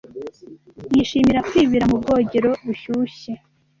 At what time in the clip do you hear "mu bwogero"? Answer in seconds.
1.89-2.49